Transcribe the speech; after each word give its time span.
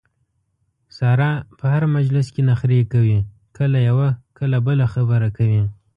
ساره 0.97 1.31
په 1.57 1.65
هر 1.73 1.83
مجلس 1.95 2.27
کې 2.33 2.41
نخرې 2.51 2.79
کوي 2.93 3.19
کله 3.57 3.79
یوه 3.89 4.09
کله 4.37 4.57
بله 4.67 4.85
خبره 4.93 5.29
کوي. 5.37 5.63